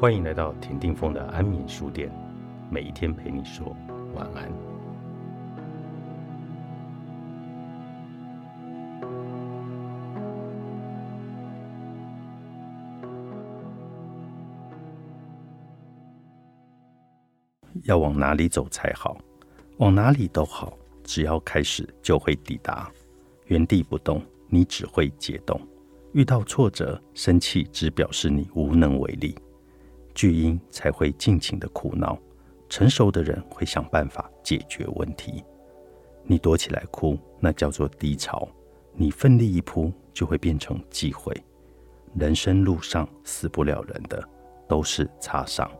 [0.00, 2.10] 欢迎来到田定峰的安眠书店，
[2.70, 3.76] 每一天陪你说
[4.14, 4.50] 晚安。
[17.82, 19.18] 要往哪里走才好？
[19.76, 20.72] 往哪里都好，
[21.04, 22.90] 只要开始就会抵达。
[23.48, 25.60] 原地不动，你只会解冻；
[26.14, 29.36] 遇到挫折、生气，只表示你无能为力。
[30.14, 32.18] 巨婴才会尽情的哭闹，
[32.68, 35.44] 成熟的人会想办法解决问题。
[36.24, 38.48] 你躲起来哭，那叫做低潮；
[38.94, 41.34] 你奋力一扑，就会变成机会。
[42.14, 44.22] 人生路上死不了人的，
[44.68, 45.70] 都是擦伤。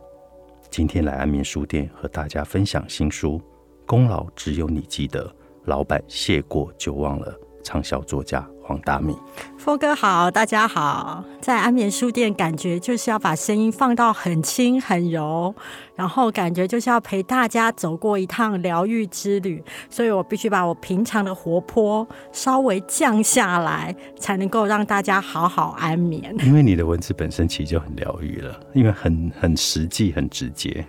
[0.69, 3.37] 今天来安眠书店和大家分享新书
[3.85, 5.27] 《功劳只有你记得》，
[5.65, 7.37] 老板谢过就忘了。
[7.63, 9.13] 畅销作家黄大米，
[9.57, 11.21] 峰哥好，大家好。
[11.41, 15.53] 在安眠书店，感觉就是要把声音放到很轻很柔，
[15.93, 19.61] 然后感觉就是要陪大家走过一趟疗愈之旅。
[19.89, 26.33] 所以我必须把我平常的活泼稍微降下来，才能够让大家好好安眠。
[26.45, 30.85] 因为你的文字本身其实就很疗愈了，因为很很实际、很直接。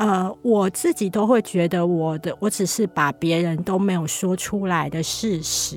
[0.00, 5.76] 呃，我自己都会觉得我的，我只是把别人都没有说出来的事实，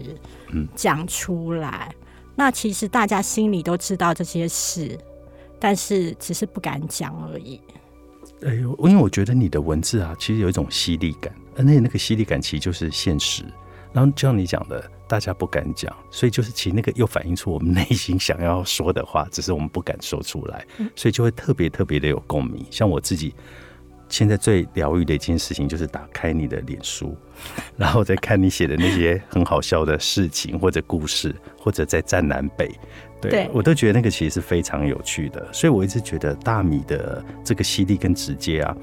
[0.53, 1.93] 嗯，讲出来。
[2.33, 4.97] 那其实大家心里都知道这些事，
[5.59, 7.59] 但是只是不敢讲而已。
[8.45, 13.43] 哎呦，因为我觉得你的文字啊，其实有一种犀利感，而那那个犀利感其实就是现实。
[13.91, 20.65] 然后就像你讲的，大家不敢讲，所以就是其实那个又反映出我们内心想要说的话，只是我们不敢说出来，
[20.95, 22.65] 所以就会特别特别的有共鸣。
[22.71, 23.35] 像我自己。
[24.14, 27.17] 现在最疗愈的一件事情就是打开你的脸书，
[27.75, 32.70] 然后再看你写的那些很好笑的事情或者故事，或者在站南北，
[33.20, 35.52] 对我都觉得那个其实是非常有趣的。
[35.52, 38.77] 所以我一直觉得大米的这个犀利跟直接啊，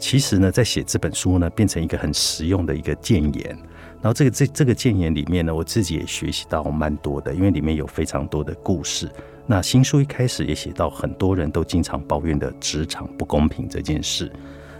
[0.00, 3.56] 其实呢，在写这本书呢，变成一个很实用的一个谏言。
[4.02, 9.08] 然后这个这这个谏言里面呢，我自己也学习到蛮多的，因为里面有非常多的故事。
[9.46, 14.28] 那新书一开始也写到很多人都经常抱怨的职场不公平这件事。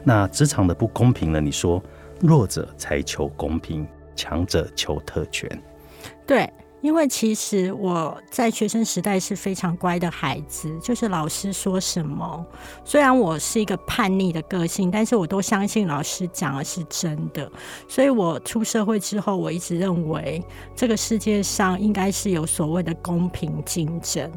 [0.05, 1.41] 那职场的不公平呢？
[1.41, 1.83] 你说
[2.21, 5.49] 弱者才求公平，强者求特权。
[6.27, 6.49] 对，
[6.81, 12.45] 因为其实我在学生时代是非常乖的孩子，就是老师说什么，
[12.85, 17.51] 虽然我是一个叛逆的个性，但是我都相信老师讲的是真的。
[17.89, 20.43] 所以我出社会之后，我一直认为
[20.75, 24.31] 这个世界上应该是有所谓的公平竞争。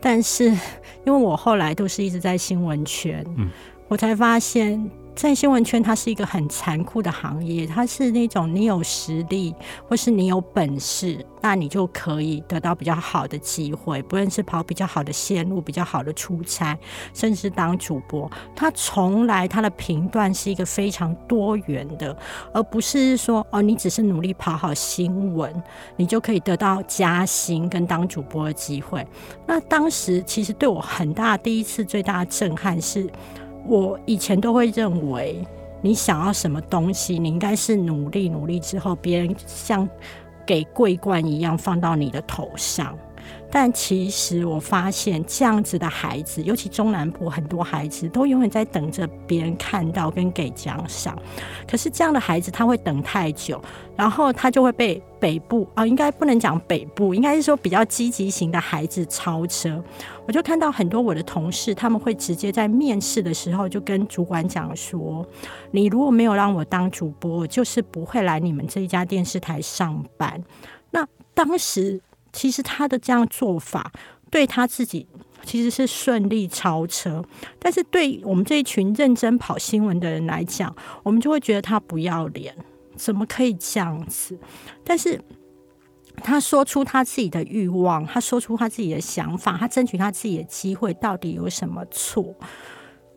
[0.00, 3.50] 但是因为我后来都是一直在新闻圈，嗯，
[3.88, 4.88] 我才发现。
[5.18, 7.66] 在新闻圈，它是一个很残酷的行业。
[7.66, 9.52] 它是那种你有实力，
[9.88, 16.78] 或是你有本事，那你就可以得到比较好的机会，不论是跑比较好的线路、比较好的出差，
[17.12, 18.30] 甚至当主播。
[18.54, 22.16] 它从来它的频段是一个非常多元的，
[22.52, 25.52] 而不是说哦，你只是努力跑好新闻，
[25.96, 29.04] 你就可以得到加薪跟当主播的机会。
[29.48, 33.10] 那当时其实对我很大第一次最大的震撼是。
[33.68, 35.46] 我以前都会认为，
[35.82, 39.86] 你想要什么东西，你应该是努力努力之后，别人像
[40.46, 42.98] 给桂冠一样放到你的头上。
[43.50, 51.18] 但其实我发现，这样子的孩子，尤其中南部很多孩子，都永远在等着别人看到跟给奖赏。
[51.66, 53.58] 可是这样的孩子，他会等太久，
[53.96, 59.82] 然后他就会被北部啊，应该不能讲北部，应该是说比较积极型的孩子超车。
[60.26, 65.26] 我就看到很多我的同事，他们会直接在面试的时候就跟主管讲说
[65.72, 70.44] ：“你如果没有让我当主播，我就是不会来你们这一家电视台上班。”
[70.92, 71.98] 那当时。
[72.32, 73.90] 其实他的这样做法
[74.30, 75.06] 对他自己
[75.44, 77.24] 其实是顺利超车，
[77.58, 82.54] 但是对我们这一群认真跑新闻的人来讲，我们就会觉得他不要脸，
[82.96, 84.38] 怎么可以这样子？
[84.84, 85.18] 但是
[86.16, 92.34] 他说出他自己的欲望，他说出他自己的想法，他争取他自己的机会，到底有什么错？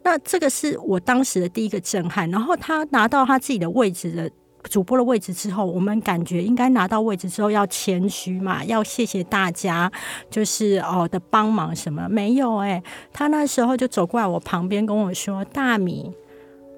[0.04, 2.30] 那这个是我当时的第一个震撼。
[2.32, 4.32] 然后他拿到他自己的位置的。
[4.70, 9.92] 主播的位置之后，我们感觉应该拿到位置之后要谦虚嘛，要谢谢大家，
[10.30, 12.82] 就是哦的帮忙什么没有哎，
[13.12, 16.12] 他那时候就走过来我旁边跟我说：“大米，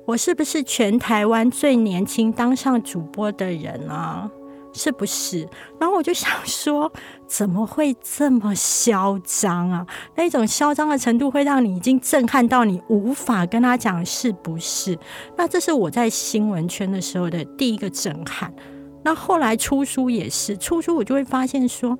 [0.05, 4.29] 我是不是全台湾最年轻当上主播的人啊？”
[4.73, 5.47] 是不是？
[5.79, 6.91] 然后我就想说，
[7.27, 9.87] 怎么会这么嚣张啊？
[10.15, 14.97] 那种嚣张的程度会让你已经震撼到你无法跟他讲是不是？
[15.37, 18.53] 那这是我在新闻圈的时候的第一个震撼。
[19.03, 21.97] 那后来出书也是，出书我就会发现说，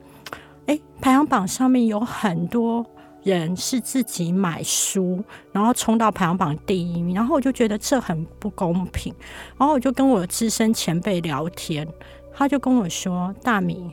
[0.66, 2.86] 哎，排行榜上面有很多
[3.24, 5.22] 人是自己买书，
[5.52, 9.14] 然后冲到排行榜第一名，然后我就觉得这很不公平，
[9.58, 11.86] 然后我就跟我资深前辈聊天，
[12.36, 13.92] 他就跟我说：“大米，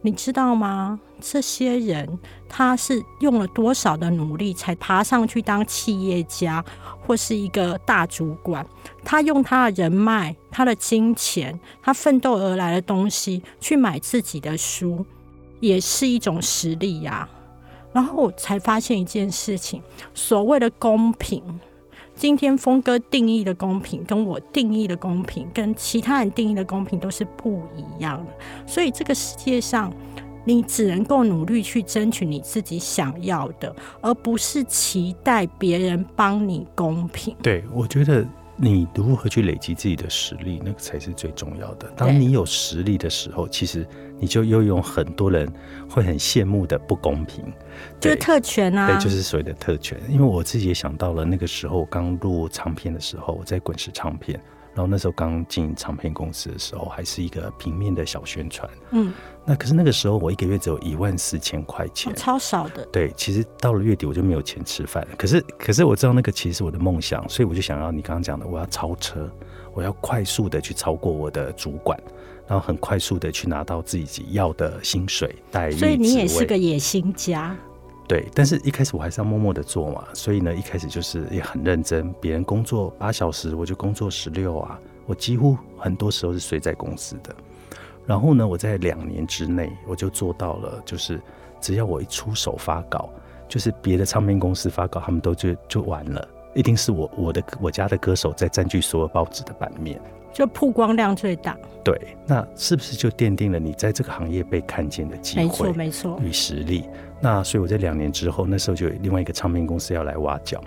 [0.00, 0.98] 你知道吗？
[1.20, 2.18] 这些人
[2.48, 6.64] 他是用了多少的努力才爬上去当企业家
[7.00, 8.66] 或是一个大主管？
[9.04, 15.06] 他用他的人脉、他的金钱、他奋斗而来的东西去买自己的书，
[15.60, 17.28] 也是一种实力呀。”
[17.92, 19.82] 然后我才发现一件事情：
[20.14, 21.42] 所谓的公平，
[22.22, 28.32] 今天峰哥定义的公平，跟我定义的公平，跟其他人定义的公平都是不一样的。
[28.64, 29.92] 所以这个世界上，
[30.44, 37.34] 你只能够努力去争取你自己想要的，而不是期待别人帮你公平。
[37.42, 38.24] 对，我觉得
[38.56, 41.90] 你如何去累积自己的实力，那个才是最重要的。
[41.96, 43.86] 当你有实力的时候，其实。
[44.22, 45.52] 你就又有很多人
[45.90, 47.44] 会很羡慕的不公平，
[47.98, 49.98] 就是特权啊，对，就是所谓的特权。
[50.08, 54.40] 因为我自己也想到了那个时候刚录唱片的时候，我在滚石唱片，
[54.74, 59.12] 然后那时候刚进唱片公司的时候，还是一个平面的小宣传，嗯，
[59.44, 62.84] 那可是那个时候我一个月只有一万四千块钱，超少的。
[62.86, 65.16] 对，其实到了月底我就没有钱吃饭了。
[65.16, 69.30] 可是，可是我知道那个其实是我的梦想，所以我就想要你刚刚讲的，我要超车，
[69.74, 71.98] 我要快速的去超过我的主管。
[72.48, 77.56] 然后很快速的去拿到自己要的薪水待遇，所以你也是个野心家。
[78.08, 82.12] 对，但是一开始我还是要默默的做嘛，所以呢，一开始就是也很认真。
[82.20, 87.34] 别人工作八小时，我就工作十六啊，我几乎很多时候是睡在公司的。
[88.04, 91.20] 然后呢，我在两年之内，我就做到了，就是
[91.60, 93.08] 只要我一出手发稿，
[93.48, 99.98] 就是别的唱片公司发稿，他们都就就完了，一定是我我的我家的歌手在占据所有报纸的版面。
[100.32, 105.44] 就曝光量最大，对，那是不是就奠定了你在这个行业被看见的机会？
[105.44, 106.84] 没错，没错，与实力。
[107.22, 110.60] 那所以我在两年之后，那时候就有另外一个唱片公司要来挖角，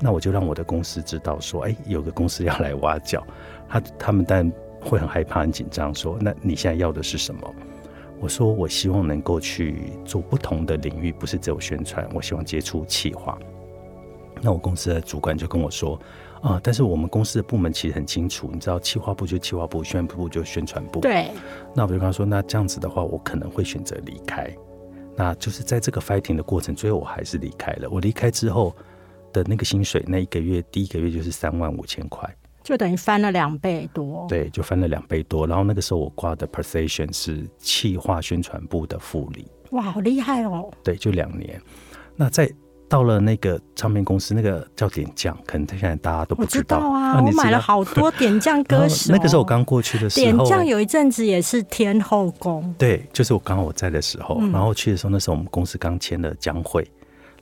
[0.00, 3.26] 那我就让我的公司知道说，哎，有个公司要来挖角，
[3.68, 4.50] 他他们但
[4.80, 7.54] 会很害怕、很紧张，说，那你现在要的是什么？
[8.20, 13.36] 我说，我希望能够去做不同的领域，不是只有宣传，我希望接触企划。
[14.40, 16.00] 那我公司的主管就跟我说。
[16.42, 16.60] 啊！
[16.62, 21.00] 但是我们公司的部门其实很清楚，你知道，企划部就企划部，宣传部就宣传部。
[21.00, 21.30] 对。
[21.74, 24.48] 那我就跟他说，那这样子的话，我可能会选择离开。
[25.16, 27.88] 那就是在这个 fighting 的过程，最后我还是离开了。
[27.88, 28.76] 我离开之后
[29.32, 32.28] 的那个薪水，那一个月第一个月就是三万五千块，
[32.62, 34.26] 就等于翻了两倍多。
[34.28, 35.46] 对，就翻了两倍多。
[35.46, 39.46] 然后那个时候我挂的 position 是企划宣传部的副理。
[39.70, 40.70] 哇，好厉害哦！
[40.84, 41.60] 对，就两年。
[42.14, 42.50] 那在
[42.88, 47.20] 到了那个唱片公司，那个叫点将，可能现在大家都不知道啊。
[47.20, 49.12] 我买了好多点将 歌手。
[49.12, 52.74] 那个时候我刚过去的时候，点将有一阵子也是天后宫。
[52.78, 56.86] 对，就是我刚好我在的时候，然后去的时候，那时候我们公司刚签了江蕙。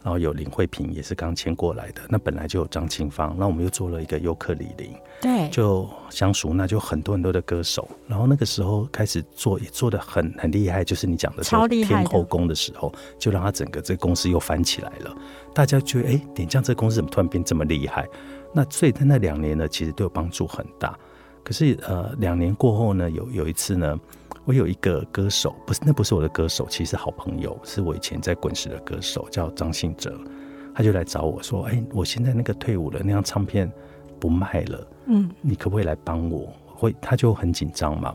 [0.05, 4.91] 然后有林慧萍也是刚签过来的，那本来就有张清芳，那我们又做了一个尤克里里，
[5.23, 7.89] 对，就相熟，那就很多很多的歌手。
[8.07, 15.17] 然后那个时候开始做，也做的很很厉害，就是你讲的超厉害天后宫的时候，就让他整个这个公司又翻起来了。
[15.55, 18.07] 大家觉得，哎，点将这个公司怎么突然变这么厉害？
[18.53, 20.95] 那所以在那两年呢，其实对我帮助很大。
[21.43, 23.99] 可是呃，两年过后呢，有有一次呢。
[24.45, 30.19] 我有一个歌手，不是那不是我的歌手，其实好朋友，是我以前在滚石的歌手，叫张信哲，
[30.75, 33.71] 他就来找我说：“哎，我现在那个退伍了，那张唱片
[34.21, 38.15] 不卖了，嗯，你可不可以来帮我？”会他就很紧张嘛。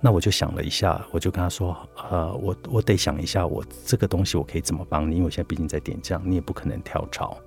[0.00, 1.76] 那我就想了一下，我就跟他说
[2.10, 5.14] ：“呃，我我得想一下，我这个东西我可以怎么帮你？
[5.16, 7.38] 因为我现在毕竟在点将，你也不可能跳槽。”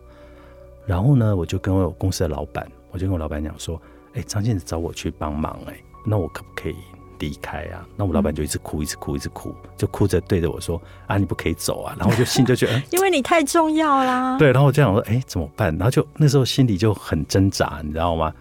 [0.88, 3.80] 然后呢，我就跟我公司的老板，我就跟我老板讲说
[4.16, 6.76] ：“哎，张信哲找我去帮忙，哎，那我可不可以？”
[7.20, 7.86] 离开啊！
[7.96, 14.38] 那我们老板就一直哭，一直哭，一直哭，就哭着对着我说：“啊，你不可以走啊！”然后我就心就觉得， 因为你太重要啦。
[14.40, 18.34] 对，然后我就想说：“哎，怎么办？”然后就那时候心里就很挣扎，你知道吗？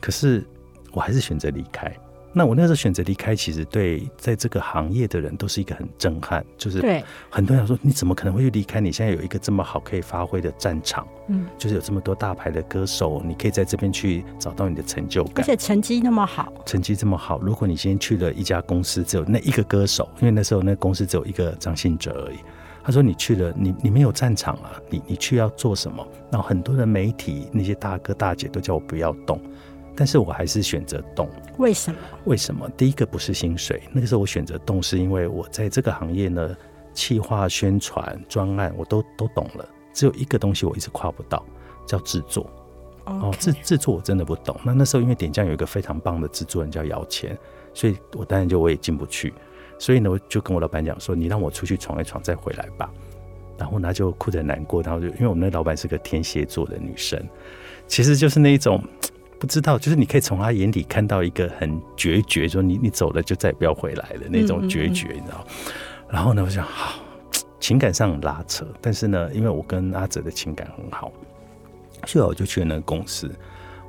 [0.00, 0.44] 可是
[0.92, 1.92] 我还是选择离开。
[2.32, 8.80] 那我那时候选择离开，其实对在这个行业的人都是一个很震撼，就是对很多人说你怎么可能会去离开？
[8.80, 17.40] 你现在有一个这么好可以发挥的战场，嗯，就是有这么多大牌的歌手，你可以在这边去找到你的成就感，而且成绩那么好，成绩这么好。
[17.40, 22.36] 如果你今天去了一家公司，只有那一个歌手，因为那时候那公司只有一个张信哲而已。
[22.84, 26.06] 他说你去了，你你没有战场啊，你你去要做什么？
[26.30, 29.40] 然后很多的媒体那些大哥大姐都叫我不要动。
[29.98, 31.28] 但是我还是选择动，
[31.58, 31.98] 为什么？
[32.26, 32.70] 为什么？
[32.76, 36.56] 第一个不是薪水，那个时候我选择动，是因为我在这个行业呢，
[36.94, 41.44] 企划、宣传、专案我都都懂了，只有一个东西我一直跨不到，
[41.84, 42.48] 叫制作。
[43.06, 44.54] 哦，制制作我真的不懂。
[44.62, 47.36] 那那时候因为点将有一个非常棒的制作人叫姚谦，
[47.74, 49.34] 所以我当然就我也进不去。
[49.80, 52.88] 所以呢，我就跟我老板讲说：“你让我出去闯一闯，再回来吧。”
[53.58, 57.20] 然后呢就哭着难过，然后就因为我们那老板是个天蝎座的女生，
[57.86, 58.80] 其实就是那一种
[59.38, 65.46] 不知道，就是你可以从他眼里看到一个很决绝，说你你走了就再也不要回来了那种决绝，你知道。
[66.08, 67.00] 然后呢，我想好。
[67.60, 71.12] 情感上拉扯，但是呢，因为我跟阿哲的情感很好，
[72.06, 73.28] 所以我就去了那个公司。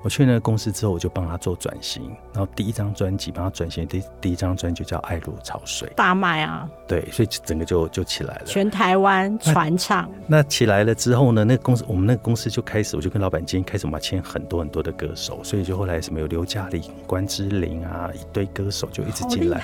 [0.02, 2.04] 我去那个公司之后，我就帮他做转型。
[2.34, 6.70] 然后第一张专辑帮他转型，第第一张专辑就叫《爱如潮水》，大卖啊！
[6.88, 10.10] 对，所以整个就就起来了，全台湾传唱。
[10.28, 19.62] 那起来了之后呢，那个公司我们那个公司就开始，我就跟老板今天开始我们签很多很多的歌手，所以就后来什么有刘嘉玲、关之琳啊，一堆歌手就一直进来。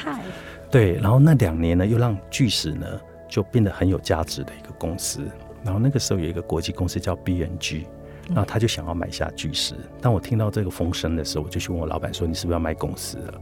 [0.70, 2.86] 对，然后那两年呢，又让巨石呢。
[3.28, 5.20] 就变得很有价值的一个公司。
[5.64, 7.86] 然后那个时候有一个国际公司叫 BNG，然
[8.38, 9.76] 后他就想要买下巨石。
[10.02, 13.42] 当我听到这个风声的时候，我就去问我老板说：“你是不是要卖公司了？”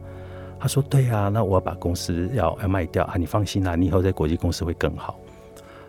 [0.58, 5.18] 他说：“对啊，那我要把公司要要卖掉啊，你放心啦，你以后在国际公司会更好。”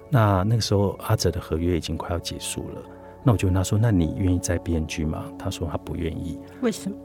[0.09, 2.81] 那那个时候阿哲的合约已经快要结束了，
[3.23, 6.39] 那我就问他说：“那你愿意在 BNG 吗？”他说他不愿意。
[6.61, 6.97] 为什么？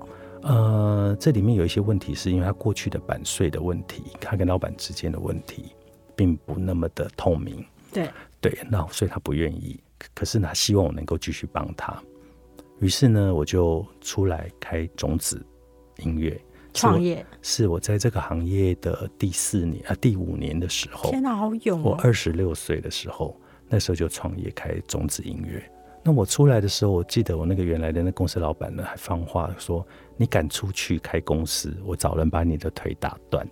[0.43, 5.67] 呃，这里面有一些问题，是因为他过去的版税的问题，他跟老板之间的问题。
[6.17, 8.07] 并不那么的透明，对
[8.43, 9.81] 对，那所以他不愿意，
[10.15, 11.97] 可是呢，希望我能够继续帮他。
[12.81, 15.45] 于是呢，我就出来开种子
[15.99, 16.41] 音乐
[16.73, 21.83] 创业，是我在这个行业的第四年啊，第五年的时候，天哪，好勇！
[21.83, 23.39] 我二十六岁的时候，
[23.69, 25.63] 那时候就创业开种子音乐。
[26.03, 29.87] 那我出来的时候，我记得我那个原来的那公司老板呢，还放话说。
[30.21, 33.47] 你敢出去开公司，我找人把你的腿打断。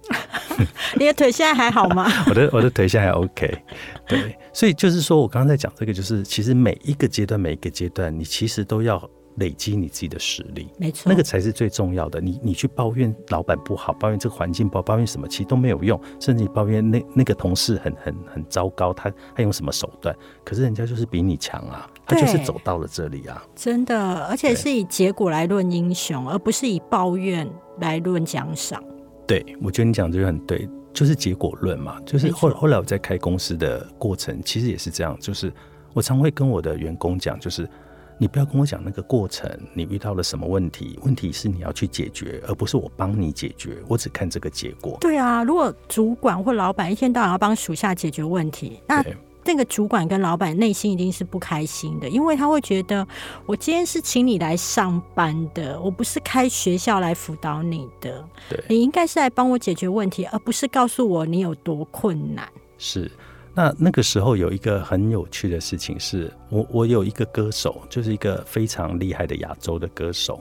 [1.01, 2.07] 你的腿现在还好吗？
[2.29, 3.59] 我的我的腿现在还 OK。
[4.07, 8.99] 对，所以就是说我刚刚在讲这个，就是其实每一个阶段，每一个阶段，你其实都要
[9.39, 10.69] 累积你自己的实力。
[10.79, 12.21] 没错，那个才是最重要的。
[12.21, 16.01] 你你去抱怨老板不好，抱怨这个环境不好，抱怨什么，其实都没有用。
[16.21, 20.15] 甚至你抱怨那那个同事很很很糟糕，他他用什么手段？
[20.45, 21.91] 可是人家就是比你强啊。
[22.07, 23.45] 他就是走到了这里啊！
[23.55, 27.47] 真的，而且是以结果来论英雄，而不是以抱怨
[27.81, 28.83] 来论奖赏。
[29.27, 32.01] 对，我觉得你讲这个很对，就是结果论嘛。
[32.07, 35.15] 就是后后来我在开公司的过程，其实也是这样。
[35.21, 35.53] 就是
[35.93, 37.69] 我常会跟我的员工讲，就是
[38.19, 43.79] 你不要跟我讲那个过程，你遇到了什么问题，问题是你要去解决，而不是我帮你解决。
[43.87, 44.99] 我只看这个结果。
[45.01, 49.05] 对啊，如果主管或老板一天到晚要帮属下解决问题，那。
[49.45, 53.07] 那个主管跟老板内心一定是不开心的，因为他会觉得
[53.47, 62.47] 我今天是请你来上班的，我不是开学校来辅导你的，对，你应该是来帮我解决问题，而不是告诉我你有多困难。
[62.77, 63.11] 是，
[63.59, 70.41] 那那个时候有一个很有趣的事情，是我我有一个歌手，就是一个非常厉害的亚洲的歌手，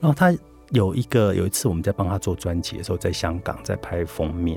[0.00, 0.36] 然后他
[0.70, 4.56] 有一个有一次我们在帮他做专辑的时候，在香港在拍封面，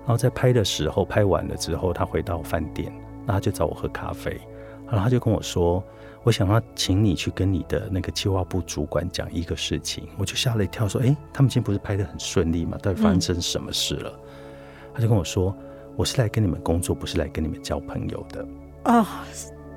[0.00, 2.92] 然后在拍的时候拍完了之后，他回到饭店。
[3.26, 4.40] 那他就找我喝咖啡，
[4.86, 5.80] 然后他就跟我说
[6.24, 12.76] ：“我想要请你去跟你的那个计划部主管讲一个事情。”我就吓了一跳，说：“哎，他们今天不是拍的很顺利吗？
[12.82, 14.12] 到底发生什么事了？”
[14.92, 15.54] 他就跟我说
[15.96, 18.46] ：“我是来跟你们工作，不是来跟你们交朋友的。”
[18.84, 19.06] 哦，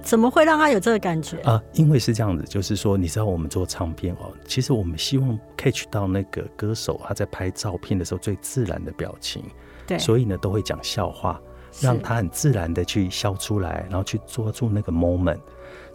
[0.02, 1.62] 怎么会让他有这个感觉啊？
[1.74, 9.44] 因为是这样子，就是说，你知道我们做唱片哦，其实我们希望 catch 到那个歌手他在拍照片的时候最自然的表情，
[9.88, 11.40] 对，所以呢都会讲笑话。
[11.82, 15.40] 让他很自然的去笑出来，然后去抓住那个 moment，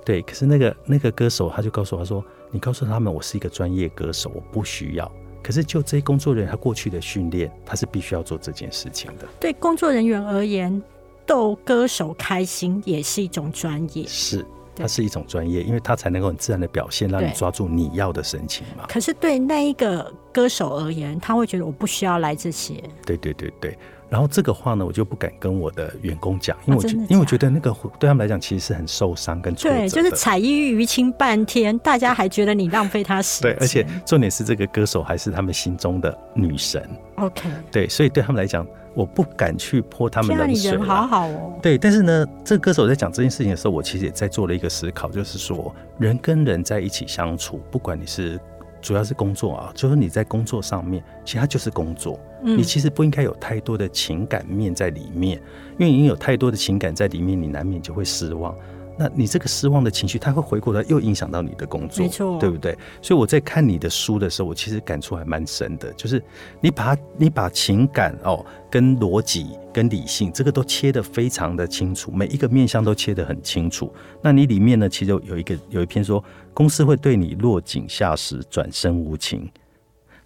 [0.04, 0.20] 对。
[0.22, 2.20] 可是那个那个歌手他就告诉我说
[2.50, 5.08] ：“你告诉他们，我是一个专业歌手，我不需要。”
[5.49, 9.26] 可是就这些工作人员他过去的训练，他是必须要做这件事情的。
[9.40, 10.83] 对工作人员而言，
[11.25, 14.05] 逗歌手开心也是一种专业。
[14.07, 14.45] 是。
[14.76, 18.85] 它是一种专业，因为它才能够很自然的表现，让你抓住你要的神情嘛。
[18.87, 22.75] 可是对那一个歌手而言，他会觉得我不需要来这些。
[23.07, 23.76] 对对对对。
[24.09, 29.77] 然后这个话呢，我就不敢跟我的员工讲，因为我觉，因为我觉得那个对他们来讲，其实是很受伤跟挫折。
[29.77, 33.53] 对，就是彩衣娱亲半天，大家还觉得你浪费他时间。
[33.55, 36.83] 对，而且重点是这个歌手还是他们心中的女神。
[37.17, 37.49] OK。
[37.71, 38.67] 对，所以对他们来讲。
[38.95, 40.73] 我不敢去泼他们冷水。
[40.73, 41.57] 人好好哦。
[41.62, 48.41] 对，但是呢，这个歌手在讲这件事情的时候，我其实也在做了一个思考，就是说，人跟人在一起相处，不管你是
[48.88, 55.38] 主要是工作啊，就是你在工作上面，其实它就是工作，你其实不应该有太多的情感面在里面，
[55.78, 58.57] 因为你有太多的情感在里面，你难免就会失望。
[58.97, 62.76] 那你这个失望的情绪，它会回过来又影响到你的工作，没错，对不对？
[63.02, 66.21] 所以我在看你的书的时候，我其实感触还蛮深的，就是
[66.62, 73.92] 你把你把情感哦、跟逻辑、跟理性这个都切得非常的清楚，每一个面向都切得很清楚。
[74.23, 76.25] 那你里面呢，其实有一个有一篇说，
[76.59, 79.49] 公司会对你落井下石、转身无情，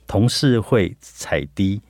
[0.07, 1.83] 同事会踩低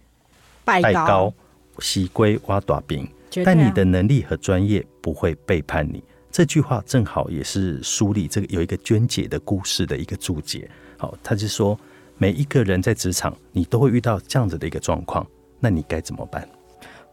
[0.65, 1.33] 拜高、
[1.79, 3.09] 洗龟挖短饼，
[3.45, 4.85] 但你的能力和专业。
[5.03, 6.01] 不会背叛你。
[6.31, 10.71] 这句话正好也是梳理这个有一个娟姐的故事的一个注解。
[10.97, 11.77] 好，他就说
[12.17, 15.27] 每一个人在职场，你都会遇到这样子的一个状况，
[15.59, 16.49] 那你该怎么办？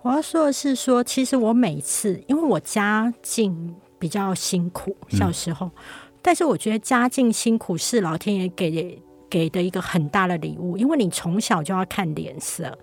[0.04, 5.72] 我要说的是，说其实我每次，因为我家境比较辛苦，小时候，
[6.22, 12.78] 但是我觉得家境辛苦是老天爷给给的一个很大的礼物，因为你从小就要看脸色。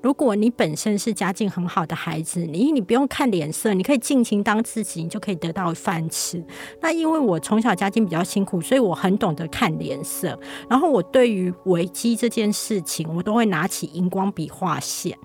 [0.00, 6.44] 如果你本身是家境很好的孩子，你你不用看脸色，你可以尽情当自己，你就可以得到饭吃。
[6.80, 10.36] 那因为我从小家境比较辛苦，所以我很懂得看脸色。
[10.68, 15.16] 然后我对于危机这件事情，我都会拿起荧光笔画线。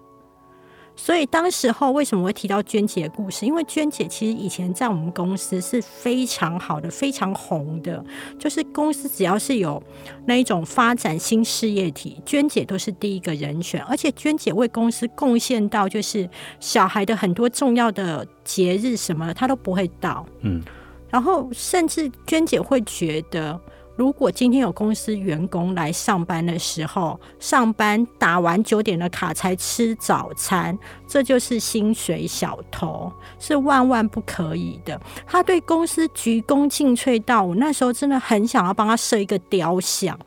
[1.00, 3.46] 所以当时候为什么会提到娟姐的故事？
[3.46, 8.04] 因为娟姐其实以前在我们公司是非常好的、非常红的，
[8.40, 9.82] 就是公司只要是有
[10.26, 13.82] 那一种发展新事业体，娟姐都是第一个人选。
[13.84, 16.28] 而且娟姐为公司贡献到，就是
[16.60, 20.26] 小孩的很多重要的节日什么，她都不会到。
[20.42, 20.62] 嗯，
[21.10, 23.58] 然后甚至娟姐会觉得。
[23.98, 30.78] 如果今天有公司员工来上班的时候，上班打完九点的卡才吃早餐，
[31.08, 35.02] 这就是薪水小偷，是万万不可以的。
[35.26, 40.18] 他对公司鞠躬尽瘁到我那时候真的很想要帮他设一个雕像，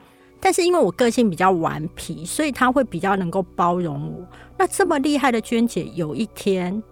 [0.41, 4.27] 但是因为我个性比较顽皮，所以他会比较能够包容我。
[4.59, 6.83] 那这么厉害的娟姐，有一天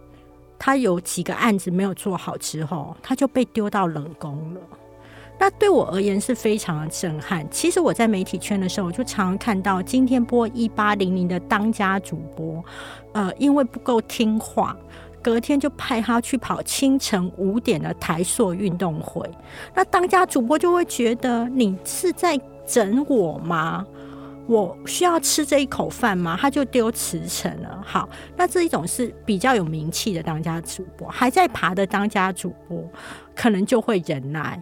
[0.56, 4.60] 她有几个案子没有做好之后，她就被丢到冷宫了。
[5.38, 7.48] 那对我而言是非常的震撼。
[7.50, 12.64] 其实我在媒体圈的时候，我就常常看到今天播一八零零的当家主播，
[13.12, 14.76] 呃，因为不够听话，
[15.22, 19.28] 隔天就派他去跑清晨五点的台塑运动会。
[19.74, 23.86] 那当家主播就会觉得你是在整我吗？
[24.48, 26.36] 我需要吃这一口饭吗？
[26.40, 27.80] 他就丢辞呈了。
[27.84, 32.82] 好，那这一种是比较有名气的当家主播，还在爬的当家主播，
[33.36, 34.58] 可能就会忍耐。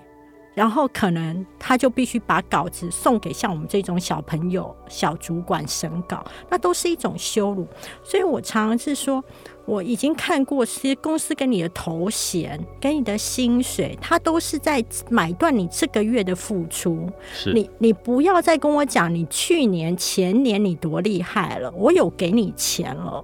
[0.56, 7.68] 然后可能他就必须把稿子送给像我们这种小朋友、小主管审稿，那都是一种羞辱。
[8.02, 9.22] 所以我常常是说，
[9.66, 17.06] 我已经看过，其实公司给你的头衔、给你的薪水，他都是在买断你这个月的付出。
[17.34, 23.22] 是你，你不要再跟我讲你去年、前年你多厉害了，我有给你钱了，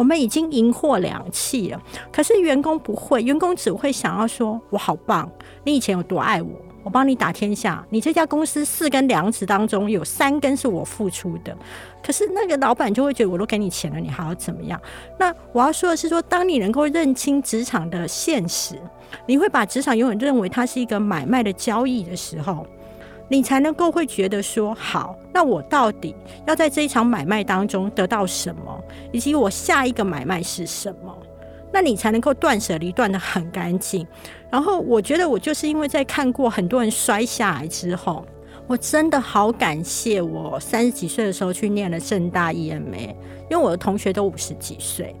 [0.00, 1.82] 我们已经赢货两气了。
[2.10, 5.30] 可是员工不会，员工只会想要说我好棒。
[5.62, 6.48] 你以前有多爱我？
[6.82, 7.86] 我帮你打天下。
[7.90, 11.54] 你这家公司四根梁子当中有三根是我付出的，
[12.02, 14.80] 可是那个老板就会觉得我都给你钱了，你还要怎么样？
[15.18, 18.80] 那我要说的是，说当你能够认清职场的现实，
[19.26, 22.66] 你会把职场永远认为它是一个买卖的交易的时候，
[23.30, 26.14] 你才能够会觉得说，好，那我到底
[26.46, 31.16] 要在这一场买卖当中得到什么，以及我下一个买卖是什么？
[31.72, 34.04] 那你才能够断舍离断的很干净。
[34.50, 38.26] 然后我觉得我就是因为在看过很多人摔下来之后，
[38.66, 43.14] 我真的好感谢我三十几岁的时候去念了正大 EMA，
[43.48, 45.14] 因为我的同学都五十几岁，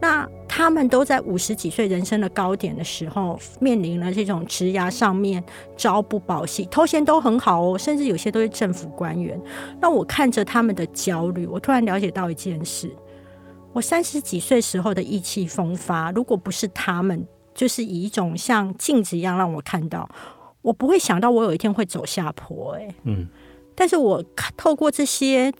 [0.00, 5.42] 那他们都在五十几岁人生的高点的时候，面临了这种职涯上面
[5.76, 9.40] 朝不保夕，头衔都很好哦，甚至有些都是政府官员。
[9.80, 12.90] 那我看着他们的焦虑，我突然了解到一件事。
[13.72, 20.08] 我三十几岁时候的意气风发，如果不是他们，就是以一种像镜子一样让我看到，
[20.62, 22.72] 我不会想到我有一天会走下坡。
[22.72, 23.28] 哎，嗯，
[23.74, 24.24] 但是我
[24.56, 25.52] 透过这些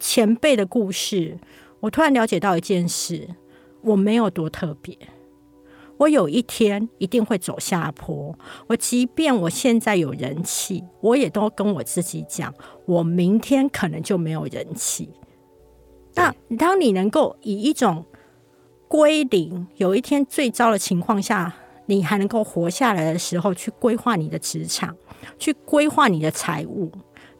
[0.00, 1.38] 前辈的故事，
[1.86, 3.28] 我突然了解到一件事：
[3.80, 4.98] 我没有多特别，
[5.98, 8.36] 我有一天一定会走下坡。
[8.66, 12.52] 我即便我现在有人气，我也都跟我自己讲，
[12.86, 15.08] 我明天可能就没有人气。
[16.16, 18.04] 那当你能够以一种
[18.88, 21.54] 归零，有一天最糟的情况下，
[21.86, 24.96] 你还能够活下来的时候，去规划你的职场，
[25.38, 26.90] 去规划你的财务。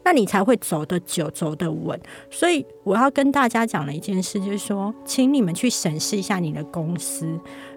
[0.07, 1.99] 那你才会走得久，走得稳。
[2.29, 7.27] 所以我要跟大家讲的一件事，就是说，请你们去审视一下你的公司。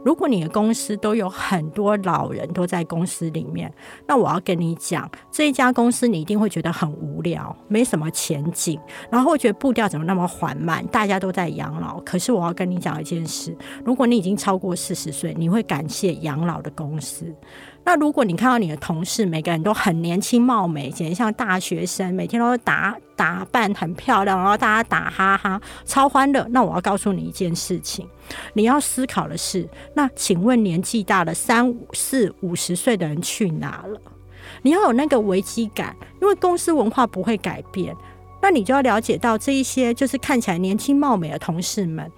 [0.04, 3.74] 如果你的公司都有很多老人都在公司里面，
[4.06, 8.78] 那我要跟你讲，这一家公司你一定会觉得很无聊，没什么前景，
[9.10, 11.98] 然后会觉得步调怎么那么缓慢，大家都在养老。
[12.02, 13.52] 可是我要跟你讲一件事，
[13.84, 17.34] 如果你已经超过四十岁，你会感谢养老的公司。
[17.84, 26.46] 那如果你看到你的同事每个人都很年轻貌美，简直像大学生，每天都打打扮很漂亮，然后大家打哈哈，超欢乐。
[26.50, 28.06] 那我要告诉你一件事情，
[28.52, 34.00] 你要思考的是，那请问年纪大了三四五十岁的人去哪了？
[34.62, 37.96] 你要有那个危机感，因为公司文化不会改变，
[38.42, 42.10] 那你就要了解到这一些就是看起来年轻貌美的同事们。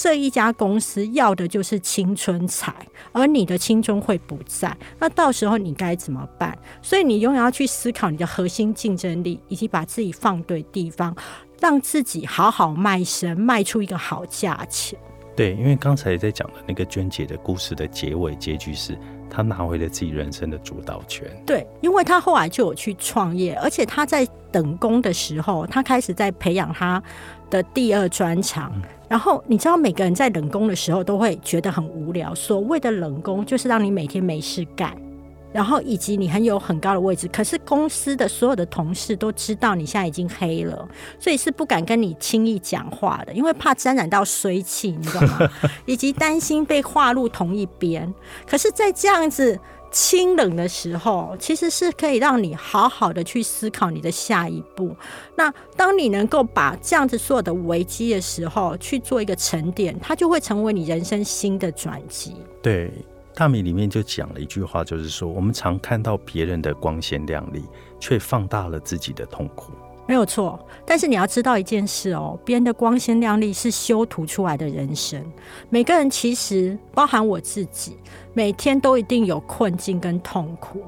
[0.00, 2.72] 这一家公司要的就是青春才，
[3.10, 6.56] 而你的青春会不在，那到时候你该怎么办？
[6.80, 11.16] 所以你永远要去思考你的核心竞争力，以及把自己放对地方，
[11.58, 14.96] 让自己好好卖身，卖出一个好价钱。
[15.34, 18.96] 对，因为刚才在讲的那个娟姐的故事的结尾结局是，
[19.28, 21.28] 她拿回了自己人生的主导权。
[21.44, 27.02] 对，因为她后来就有去创业，而且她在等工的时候，她开始在培养她
[27.50, 28.72] 的第二专长。
[29.08, 32.34] 然后你知道，每个人在冷宫的时候都会觉得很无聊。
[32.34, 34.94] 所谓的冷宫，就是让你每天没事干。
[35.50, 40.86] 然后以及你很有很高的位置，可是公司的所有的同事都知道你现在已经黑了，
[41.18, 45.50] 所以是不敢跟你轻易讲话的，因为怕沾染到水气，你知道吗？
[45.86, 48.12] 以及担心被划入同一边。
[48.46, 49.58] 可是，在这样子
[49.90, 54.94] 清冷的时候，其实是可以让你好好的去思考你的下一步。
[55.36, 62.34] 那当你能够把这样子所有的危机的时候去做一个沉淀，它就会成为你人生新的转机。
[62.62, 62.92] 对。
[63.34, 67.62] 大米里面就讲了一句话，就是说，我们常看到别人的光鲜亮丽，
[68.00, 69.70] 却放大了自己的痛苦。
[70.08, 75.22] 没有错，但是你要知道一件事哦，别人的光鲜亮丽是修图出来的人生。
[75.68, 77.96] 每个人其实，包含我自己，
[78.32, 80.80] 每天都一定有困境跟痛苦，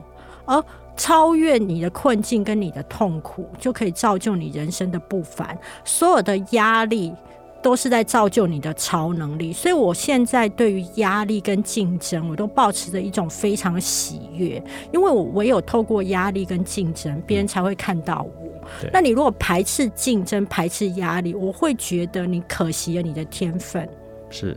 [0.46, 0.64] 而
[0.96, 5.56] 超越你的困境跟你的痛苦，就可以造就你人生的不凡。
[5.85, 7.14] 所有的压力。
[7.62, 14.56] 都是在造就你的超能力，所以我现在对于压力跟竞争，我都保持着一种非常喜悦，
[14.94, 18.49] 因为我唯有透过压力跟竞争，别人才会看到我。
[18.92, 23.88] 那你如果排斥竞争、排斥压力，我会觉得你可惜了你的天分。
[24.30, 24.56] 是，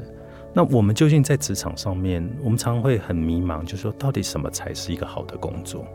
[0.54, 5.86] 那我们究竟在职场上面，我们常常会很迷茫，就说到底什么才是一个好的工作？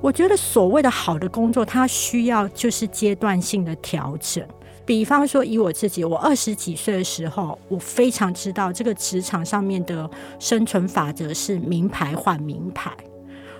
[0.00, 4.46] 我觉得所谓的好的工作，它需要就是阶段性的调整。
[4.86, 10.08] 比方说，以我自己，我二十几岁的时候，我非常知道这个职场上面的
[10.38, 12.90] 生存法则是名牌换名牌。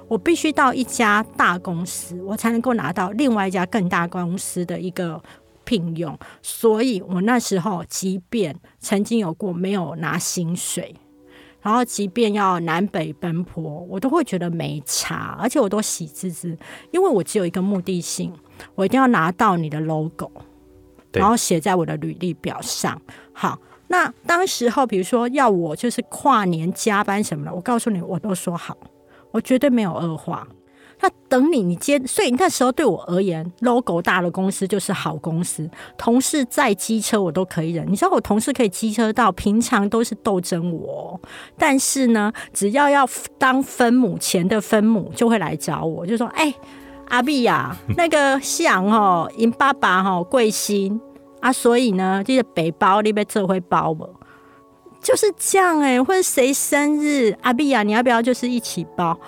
[0.08, 5.22] 我必须到一家大公司，我才能够拿到另外一家更大公司的一个
[5.64, 6.18] 聘用。
[6.42, 10.94] 所以我那时候，即便曾经有过没有拿薪水，
[11.60, 16.56] 然后即便要南北奔波，我都会觉得没差，而且我都喜滋滋，
[16.90, 18.32] 因为我只有一个目的性，
[18.74, 20.30] 我一定要拿到你的 logo。
[21.12, 23.00] 然后写在我的履历表上。
[23.32, 28.76] 好，那当时候比如说要我就是跨年加班什么的，我告诉你，我都说好，
[29.30, 30.46] 我绝对没有恶化。
[31.00, 35.70] 那等你，你接，所以那时候对我而言，logo 大的公司就是好公司。
[35.96, 37.86] 同事再机车我都可以忍。
[37.88, 41.20] 你知道我同事可以机车到平常都是斗争我，
[41.56, 46.54] 但是呢，只要要当分母前的分母就会来找我，就说哎。
[47.10, 51.00] 阿碧呀， 那个像哦，因爸爸哈贵姓
[51.40, 54.06] 啊，所以呢，这个背包你被这会包不？
[55.00, 59.18] 就是这样哎，或者谁生日，阿碧呀，你要不要就是一起包？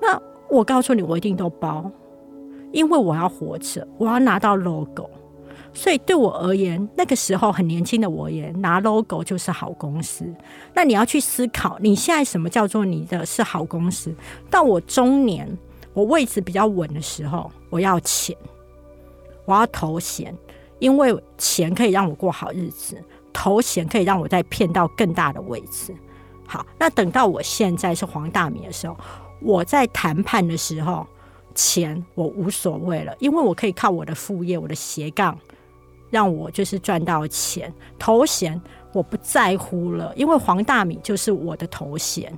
[0.00, 1.90] 那我告诉你，我一定都包，
[2.72, 5.08] 因为我要活着，我要拿到 logo。
[5.72, 10.24] 所以对我而言，那个时候很年轻的我也拿 logo 就是好公司。
[10.72, 14.14] 那你要去思考，你现在什么叫做你的是好公司？
[14.50, 15.48] 到我中年。
[15.92, 18.36] 我位置比较稳的时候，我要钱，
[19.44, 20.36] 我要头衔，
[20.80, 23.00] 因为钱可以让我过好日子，
[23.34, 25.94] 头衔可以让我再骗到更大的位置。
[26.46, 28.96] 好，那等到我现在是黄大米的时候，
[29.42, 31.06] 我在谈判的时候，
[31.54, 35.38] 钱我无所谓了，因为我可以靠我的副业，我的斜杠，
[36.08, 37.70] 让我就是赚到钱。
[37.98, 38.58] 头衔
[38.94, 42.32] 我不在乎了，因为黄大米就是我的头衔。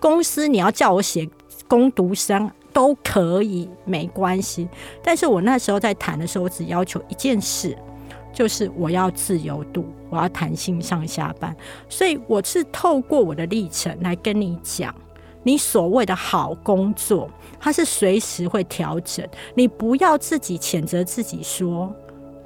[0.00, 1.28] 公司你要叫我写
[1.68, 2.50] 攻读生。
[2.72, 4.68] 都可以，没关系。
[5.02, 7.76] 但是我那时候在谈的时候，我只要求一件事，
[8.32, 11.54] 就是我要自由度，我要弹性上下班。
[11.88, 14.94] 所以我是透过我的历程来跟你讲，
[15.42, 19.26] 你所谓的好工作，它是随时会调整。
[19.54, 21.94] 你不要自己谴责自己说：“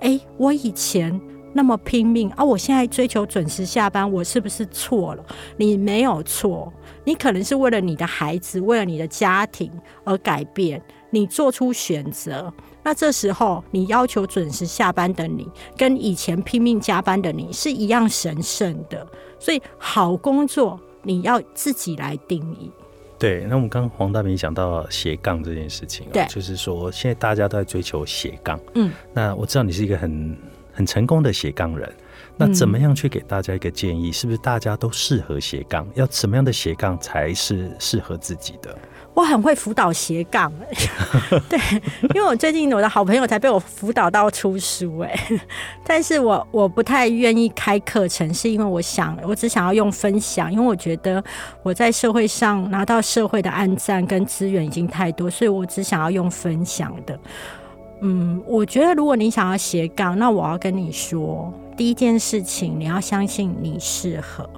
[0.01, 1.21] 哎，我以前
[1.53, 5.25] 那么拼命啊，我现在追求准时下班，我是不是错了？”
[5.57, 6.73] 你没有错。
[7.05, 9.71] 你可能是为了你的孩子，为了你的家庭
[10.05, 12.53] 而改变，你做出选择。
[12.85, 19.05] 那这时候，你要求准时下班的你，跟以前拼命加班的你是一样神圣的。
[19.41, 22.71] 所以，好工作你要自己来定义。
[23.19, 28.61] 对，那我们刚刚黄大明讲到斜杠这件事情，对，就是说现在大家都在追求斜杠。
[28.75, 30.39] 嗯，那我知道你是一个很
[30.73, 31.91] 很成功的斜杠人。
[32.37, 34.11] 那怎么样去给大家一个建议？
[34.11, 35.89] 是不是大家都适合斜杠？
[35.95, 38.77] 要什么样的斜杠才是适合自己的？
[39.15, 40.53] 我很会辅导斜杠，
[41.49, 41.59] 对，
[42.15, 45.15] 因为我最近我的好朋友才被我辅导到出书哎，
[45.87, 51.23] 但是我我不太愿意开课程，是因为我想我只想要用分享，因为我觉得
[51.63, 57.19] 我在社会上拿到社会的暗赞跟资源已经太多，所以我只想要用分享的。
[58.01, 64.51] 嗯，我觉得如果你想要斜杠，那我要跟你说，第一件事情你要相信你适合。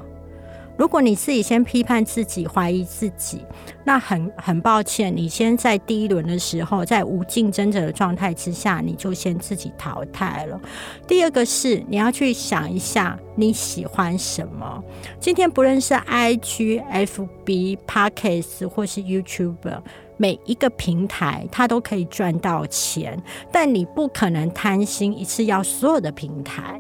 [0.77, 3.45] 如果你自己先批判自己、怀疑自己，
[3.85, 10.61] 那很很抱歉，你先在第一轮的时候，在无竞争者的状态之下，你就先自己淘汰了。
[11.07, 14.83] 第二个是你要去想一下你喜欢什么。
[15.19, 19.81] 今天不论是 IG、FB、Podcast 或是 YouTube，
[20.19, 26.79] 每一个平台它都可以赚到钱，但你不可能贪心一次要所有的平台。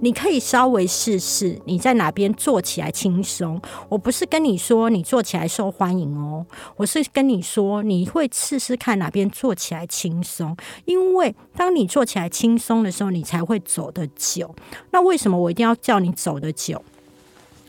[0.00, 3.60] 你可以稍微试试，你在哪边做起来轻松。
[3.88, 10.56] 我不是跟你说你做起来受欢迎哦，我是跟你说你会试试看哪边做起来轻松。
[10.84, 14.54] 因为当你做起来轻松的时候，你才会走得久。
[14.90, 16.82] 那为什么我一定要叫你走得久？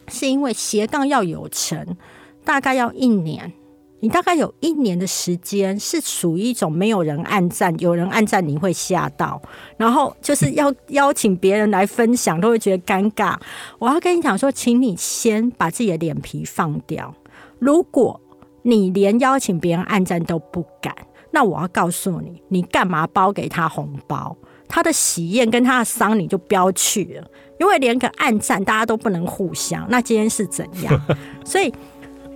[0.10, 1.96] 是因为斜杠要有成，
[2.44, 3.54] 大概要一年。
[4.00, 9.42] 你大概有一年的时间是属于一种没有人暗赞，有人暗赞你会吓到，
[9.76, 13.36] 然后就是要邀请别人来分享，都会觉得尴尬。
[13.80, 17.12] 我要跟你讲说，请你先把自己的脸皮放掉。
[17.58, 18.22] 如果
[18.62, 20.94] 你连邀请别人暗赞都不敢，
[21.32, 24.38] 那我要告诉你，你干嘛包给他红包？
[24.68, 27.28] 他的喜宴跟他的丧你就不要去了，
[27.60, 31.02] 因为连个暗赞大家都不能互相，那今天是怎样？
[31.44, 31.74] 所以。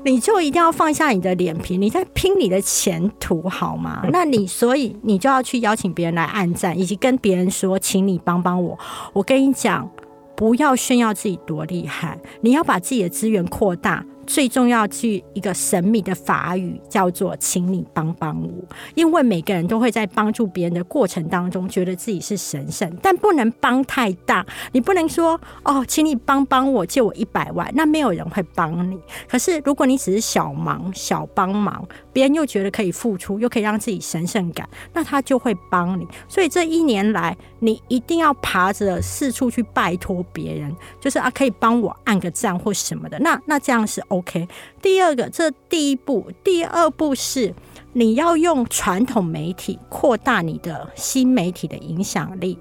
[0.04, 4.02] 你就一定要放下你的脸皮，你在拼你的前途，好吗？
[4.12, 8.78] 那你所以你就要去邀请别人来暗赞，以及跟别人说，请你帮帮我。
[9.14, 9.90] 我跟你讲，
[10.36, 14.04] 不要炫耀自己多厉害，你要把自己的资源扩大。
[14.32, 18.50] 最重要去一个神秘的法语，叫做“请你帮帮我”，
[18.96, 24.46] 因为每个人都会在帮助别人的过程当中，觉得自己是神圣，但不能帮太大。
[24.72, 28.98] 你不能说哦，请你帮帮我，借我一百万，那没有人会帮你。
[29.28, 36.08] 可是如果你只是小忙、小帮忙，别人又觉得可以付出，又可以让自己神圣感，那他就会帮你。
[36.30, 43.20] 所以这一年来，你一定要爬着四处去拜托别人，就是啊，可以帮我按个赞或什么的。
[43.20, 44.21] 那那这样是 O。
[44.22, 44.48] OK，
[44.84, 47.52] 第二个，这第一步，第二步是
[47.94, 52.56] 你要用传统媒体扩大你的新媒体的影响力。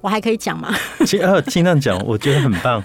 [0.00, 0.74] 我还可以讲吗？
[1.06, 2.82] 尽呃尽量讲，我觉得很棒。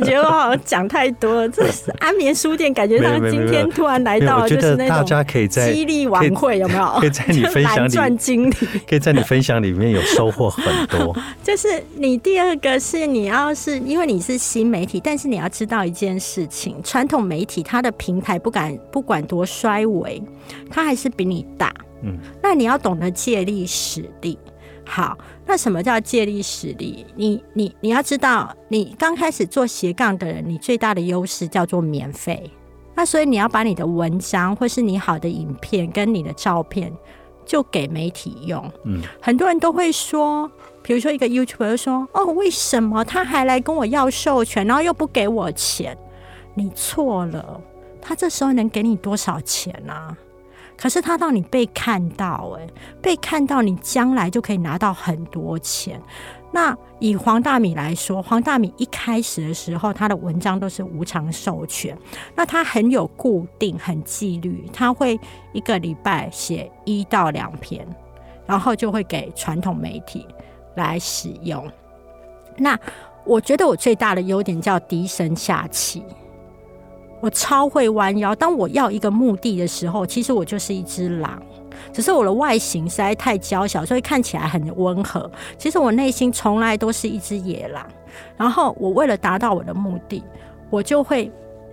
[0.00, 1.48] 我觉得我好像讲太多了。
[1.48, 6.86] 这是安眠书店，感觉上今天突然来到，就是那大家可以在激励晚会有没有？
[7.00, 8.54] 可以在你 分享里赚经理，
[8.88, 11.16] 可以在你分享里面有收获很多。
[11.42, 20.22] 就是你第二个是你要是因为你是新媒体，但是你要知道一件事情：传统媒体它的平台不敢不管多衰微，
[20.70, 21.72] 它还是比你大。
[22.02, 24.38] 嗯，那你要懂得借力使力。
[24.88, 27.04] 好，那什么叫借力使力？
[27.14, 32.50] 你你你要知道，你刚开始做斜杠的人，你最大的优势叫做免费。
[32.94, 36.90] 那所以你要把你的文章或是你好的影片跟你的照片，
[37.44, 38.72] 就给媒体用。
[38.84, 40.50] 嗯，很多人都会说，
[40.82, 45.96] 比如说一个 YouTuber 说：“哦，为什么他还来跟我要授权，然后又不给我钱？”
[46.56, 47.60] 你错了，
[48.00, 50.16] 他这时候能给你多少钱呢？
[50.80, 52.66] 可是他让你被看到，哎，
[53.02, 56.00] 被看到，你将来就可以拿到很多钱。
[56.52, 61.98] 那以黄大米来说，黄大米一开始的时候，他的文章都是无偿授权，
[62.34, 65.18] 那他很有固定、很纪律，他会
[65.52, 67.86] 一个礼拜写一到两篇，
[68.46, 70.26] 然后就会给传统媒体
[70.76, 71.70] 来使用。
[72.56, 72.78] 那
[73.24, 76.02] 我觉得我最大的优点叫低声下气。
[77.20, 78.34] 我超会弯腰。
[78.34, 81.42] 当我要一个目的的时候，其实我就是一只狼，
[81.92, 85.30] 只是我的外形实在太娇小，所以看起来很温和。
[85.56, 87.86] 其实我内心从来都是一只野狼。
[88.36, 90.22] 然后我为了达到我的目的，
[90.70, 91.30] 我就会，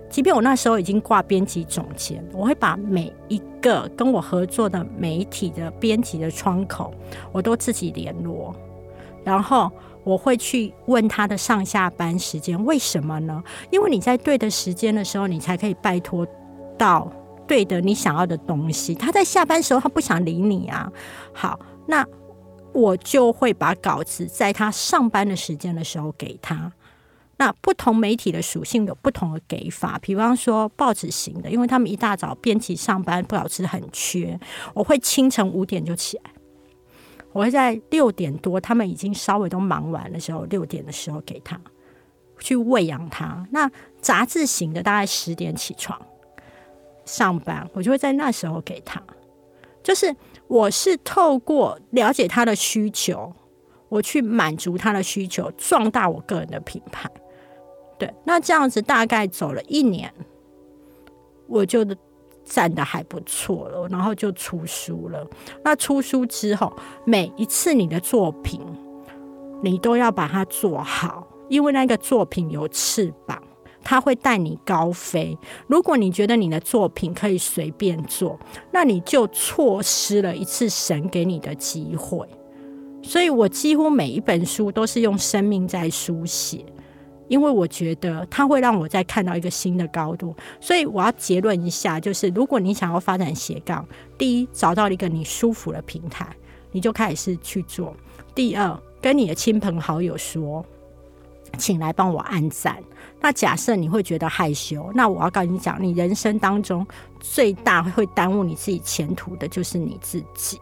[0.08, 6.92] 即便我那时候已经挂编辑总监，我会把每一个跟我合作的媒体的编辑的窗口，
[7.32, 8.54] 我都自己联络，
[9.24, 9.70] 然后。
[10.06, 13.42] 我会去问他的上下班时间，为什么呢？
[13.72, 16.24] 因为你在对的时间的时候，你才可以拜托
[16.78, 17.10] 到
[17.44, 18.94] 对的你想要的东西。
[18.94, 20.88] 他在下班时候，他不想理你啊。
[21.32, 22.06] 好，那
[22.72, 26.72] 我就会把稿子在他上班的时间的时候给他。
[27.38, 34.38] 那不同媒体的属性有不同的给法，比方说报纸型的，因为他们一大早编辑上班，不老师很缺，
[34.72, 36.30] 我会清晨五点就起来。
[37.36, 41.60] 我会在六点多，他们已经稍微都忙完的时候，六点的时候给他
[42.38, 43.46] 去喂养他。
[43.50, 43.70] 那
[44.00, 46.00] 杂志型的大概十点起床，
[47.04, 49.02] 上班，我就会在那时候给他。
[49.82, 50.16] 就是
[50.48, 53.30] 我是透过了解他的需求，
[53.90, 57.06] 我去满足他的需求，壮大我个人的品牌。
[57.98, 60.10] 对，那这样子大概走了一年，
[61.48, 61.84] 我就
[62.46, 65.28] 站的还不错了，然后就出书了。
[65.62, 66.72] 那出书之后，
[67.04, 68.60] 每一次你的作品，
[69.62, 73.42] 你都要把它做好，因为那个作品有翅膀。
[73.88, 75.38] 它会带你高飞。
[75.68, 78.36] 如果你觉得你的作品可以随便做，
[78.72, 82.26] 那你就错失了一次神给你的机会。
[83.00, 86.66] 所以我几乎每一本书都是用生命在书写，
[87.28, 90.34] 因为我觉得它会让我再看到一个新的高度。
[90.60, 93.86] 所以我要结论一下，就是如果你想要发展斜杠，
[94.16, 96.26] 第一，找到一个你舒服的平台，
[96.72, 97.94] 你就开始去做；
[98.34, 100.64] 第二，跟你的亲朋好友说，
[101.58, 102.76] 请来帮我按赞。
[103.20, 106.86] 那假设你会觉得害羞，那我要告你讲，你人生当中
[107.18, 110.60] 最大会耽误你自己前途的就是你自己。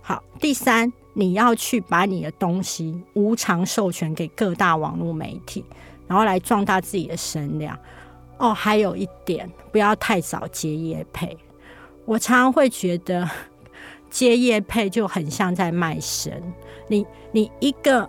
[0.00, 5.64] 好，第三，你要去把你的东西无偿授权给各大网络媒体，
[6.06, 7.78] 然后来壮大自己的声量。
[8.36, 11.36] 哦，还有一点，不要太早接业配。
[12.04, 13.26] 我常常会觉得
[14.10, 16.42] 接业配就很像在卖身，
[16.88, 18.06] 你你一个。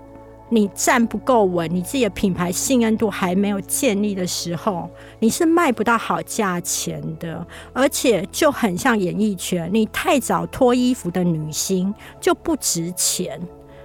[0.56, 4.90] 你站不够稳，你自己的品牌信任度还没有建立的时候，
[5.20, 7.46] 你是卖不到好价钱的。
[7.74, 13.38] 而且就很像演艺圈，你太早脱衣服的女星就不值钱。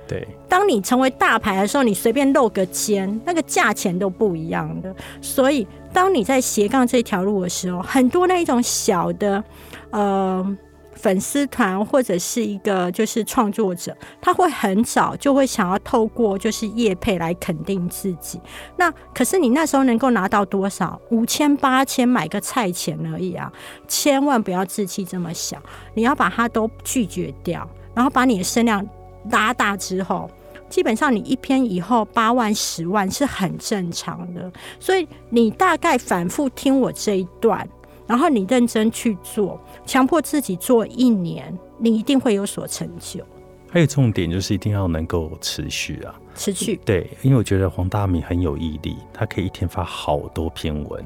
[0.06, 4.94] 对，当你成为大牌的时候，你随便露个肩，那个价钱都不一样的。
[5.20, 9.42] 所以，当你在斜杠这条路的时候，很多那一种小的，
[9.90, 10.56] 呃。
[11.00, 18.38] 粉丝团或者是一个就是创作者，他会很早就会想要透过就是业配来肯定自己。
[18.76, 21.00] 那可是你那时候能够拿到多少？
[21.10, 23.50] 五千八千买个菜钱而已啊！
[23.88, 25.56] 千万不要志气这么小，
[25.94, 28.86] 你要把它都拒绝掉，然后把你的声量
[29.30, 30.30] 拉大之后，
[30.68, 34.52] 基本上你一篇以后八万十万是很正常的。
[34.78, 37.66] 所以你大概反复听我这一段。
[38.06, 39.56] 然后你认真去做，
[39.90, 43.26] 强迫自己做一年，你一定会有所成就。
[43.68, 46.78] 还有重点就是一定要能够持续啊，持续。
[46.84, 51.04] 对，因为我觉得黄大米很有毅力，他可以一天发好多篇文。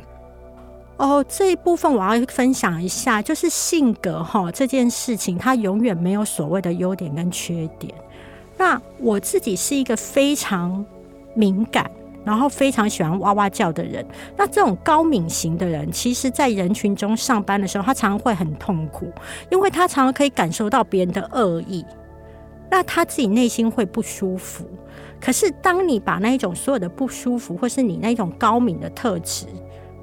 [0.98, 7.94] 哦，这一部分我要分享一下，就是性格哈这件事情，它永远没有所谓的优点跟缺点。
[8.58, 10.84] 那我自己是一个非常
[11.34, 11.90] 敏感。
[12.24, 14.04] 然后非常喜欢哇哇叫的人，
[14.36, 19.12] 那这种高敏型的人，其实在人群中上班的时候，他常常会很痛苦，
[19.50, 21.84] 因为他常常可以感受到别人的恶意，
[22.70, 24.64] 那他自己内心会不舒服。
[25.20, 29.46] 可是当你把那一种所有的不舒服，或是你那一种高敏的特质，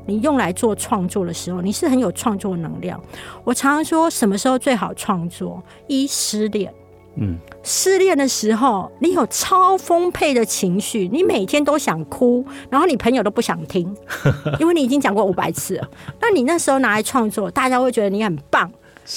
[0.05, 2.99] 你用来做创作的时候，你是很有创作能量。
[3.43, 5.61] 我常常说，什么时候最好创作？
[5.87, 6.73] 一失恋。
[7.15, 13.93] 嗯，失恋的时候，你有超丰沛的情绪，你每天都想哭，然后你朋友都不想听，
[14.59, 15.89] 因为你已经讲过五百次了。
[16.21, 18.71] 那你那时候拿来创作，大家会觉得你很棒，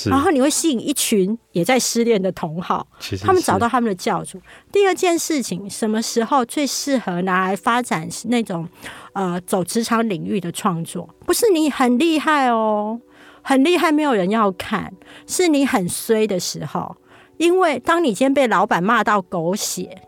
[0.06, 2.84] 然后你会吸引一群也在失恋的同好，
[3.22, 4.40] 他们找到他们的教主。
[4.72, 8.68] 第二件事情，什么时候最适合拿来发展那种
[9.12, 11.08] 呃走职场领域的创作？
[11.24, 13.00] 不是你很厉害哦，
[13.40, 14.92] 很厉害，没有人要看，
[15.28, 16.96] 是你很衰的时候。
[17.36, 20.02] 因为当你今天被老板骂到狗血，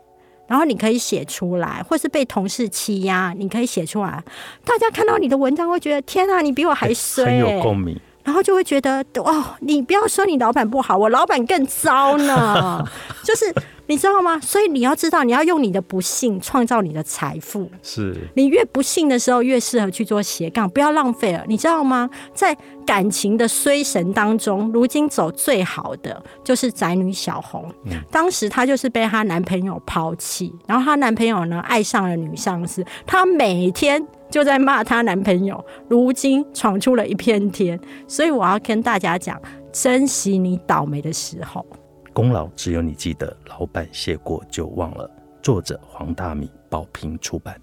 [0.47, 4.23] 然后你可以写出来，或是被同事欺压，你可以写出来，
[4.63, 12.85] 大家看到你的文章会觉得天啊，你比我还衰，很有共鸣，然后就会觉得哦，你不要说你老板不好，我老板更糟呢，
[13.23, 13.51] 就是。
[13.89, 14.37] 你知道吗？
[14.41, 17.71] 所以你要知道，你要用你的不幸创造你的财富。
[17.81, 21.41] 是你越不幸的时候，越适合去做斜杠，不要浪费了。
[21.47, 22.09] 你知道吗？
[22.33, 22.53] 在
[22.85, 27.63] 感情的衰神当中，如今走最好的就是宅女小红。
[28.11, 35.63] 当时她就是被她男朋友抛弃，然后她男朋友呢爱上了女上司，她每天就在骂她男朋友。
[35.89, 41.65] 如今闯出了一片天，所以我要跟大家讲，珍惜你倒霉的时候。
[42.13, 45.09] 功劳只有你记得，老板谢过就忘了。
[45.41, 47.55] 作者黄大米，宝瓶出版。